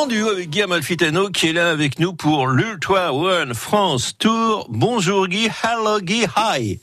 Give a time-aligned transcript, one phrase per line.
[0.00, 4.66] En duo avec Guy Amalfitano qui est là avec nous pour l'Ultra One France Tour.
[4.70, 6.80] Bonjour Guy, hello Guy, hi.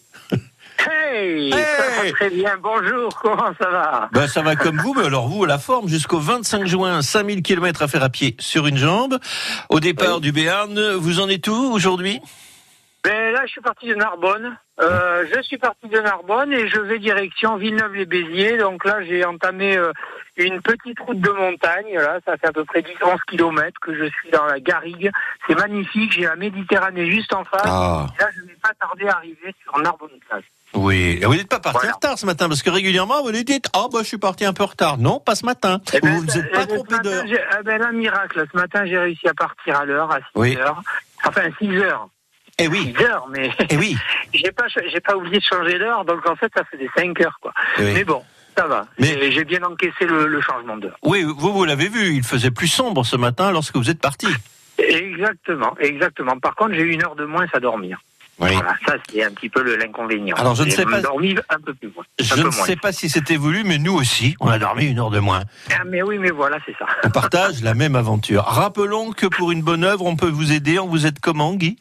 [0.78, 1.58] Hey, ça
[2.03, 4.09] va très bien, bonjour, comment ça va?
[4.11, 7.82] Ben ça va comme vous, mais alors vous, la forme, jusqu'au 25 juin, 5000 km
[7.82, 9.18] à faire à pied sur une jambe.
[9.70, 12.22] Au départ du Béarn, vous en êtes où aujourd'hui?
[13.08, 14.58] Ben Là, je suis parti de Narbonne.
[14.80, 18.57] Euh, je suis parti de Narbonne et je vais direction Villeneuve-les-Béziers.
[18.57, 19.92] Donc là, j'ai entamé euh,
[20.36, 21.93] une petite route de montagne.
[21.96, 22.89] Là, ça fait à peu près 10
[23.28, 25.11] km que je suis dans la Garrigue.
[25.47, 26.11] C'est magnifique.
[26.14, 27.61] J'ai la Méditerranée juste en face.
[27.66, 28.06] Ah.
[28.20, 30.44] Et là, je ne vais pas tarder à arriver sur Narbonne-Plage.
[30.74, 31.94] Oui, et vous n'êtes pas parti Voilà.
[31.94, 34.44] en retard ce matin, parce que régulièrement vous nous dites «Ah bah je suis parti
[34.44, 34.97] un peu en retard».
[34.99, 35.80] Non, pas ce matin.
[35.94, 37.23] Eh ben, vous vous êtes eh pas ben, trompé d'heure.
[37.52, 38.44] ah ben, là, miracle.
[38.52, 40.58] Ce matin, j'ai réussi à partir à l'heure, à 6 Oui.
[40.58, 40.81] heures.
[41.25, 42.09] Enfin, 6 heures.
[42.59, 43.95] Eh oui, 6 heures, mais eh oui.
[44.34, 47.38] j'ai pas, j'ai pas oublié de changer l'heure, donc en fait, ça faisait 5 heures,
[47.39, 47.53] quoi.
[47.77, 47.91] Eh oui.
[47.93, 48.23] Mais bon,
[48.57, 48.88] ça va.
[48.97, 50.97] Mais- J'ai- bien encaissé le, le changement d'heure.
[51.03, 54.27] Oui, vous, vous l'avez vu, il faisait plus sombre ce matin lorsque vous êtes parti.
[54.80, 56.38] Exactement, exactement.
[56.39, 58.00] Par contre, j'ai eu une heure de moins à dormir.
[58.39, 58.53] Oui.
[58.53, 60.35] Voilà, ça, c'est un petit peu l'inconvénient.
[60.35, 62.03] Alors, je ne sais pas- dormi un peu plus moins.
[62.19, 62.52] Je peu ne moins.
[62.52, 65.41] sais pas si c'était voulu, mais nous aussi, on a dormi une heure de moins.
[65.72, 66.85] Ah, mais oui, mais voilà, c'est ça.
[67.03, 68.44] On partage la même aventure.
[68.44, 70.78] Rappelons que pour une bonne œuvre, on peut vous aider.
[70.78, 71.78] On vous aide comment, Guy?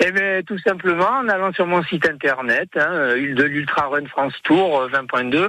[0.00, 4.06] Eh bien, tout simplement, en allant sur mon site internet, hein, euh, de l'Ultra Run
[4.06, 5.48] France Tour euh, 20.2,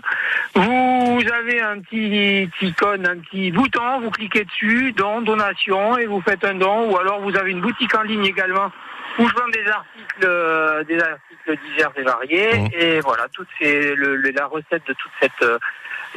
[0.55, 6.21] vous avez un petit icône, un petit bouton, vous cliquez dessus, don, donation, et vous
[6.21, 8.71] faites un don, ou alors vous avez une boutique en ligne également
[9.17, 13.95] où je vends des articles, euh, des articles divers et variés, et voilà, toute ces,
[13.95, 15.57] le, le- la recette de toute cette, euh,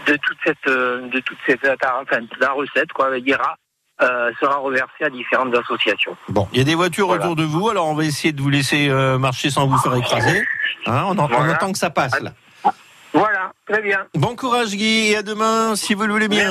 [0.06, 3.56] de toute cette, euh, de toute cette, enfin, la recette, quoi, ira,
[4.02, 6.16] euh, sera reversée à différentes associations.
[6.28, 7.24] Bon, il y a des voitures Voilà.
[7.24, 9.94] autour de vous, alors on va essayer de vous laisser euh, marcher sans vous faire
[9.96, 10.44] écraser.
[10.86, 11.54] Hein, on, en- on Voilà.
[11.54, 12.32] entend que ça passe là.
[13.14, 14.06] Voilà, très bien.
[14.14, 16.50] Bon courage, Guy, et à demain, si vous le voulez bien.